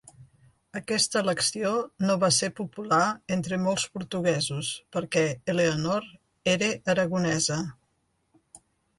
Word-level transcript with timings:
Aquesta 0.77 1.17
elecció 1.25 1.73
no 2.05 2.13
va 2.23 2.29
ser 2.37 2.47
popular 2.59 3.01
entre 3.35 3.59
molts 3.65 3.85
portuguesos, 3.97 4.69
perquè 4.97 5.25
Eleanor 5.53 6.07
era 6.55 6.71
Aragonesa. 6.95 7.59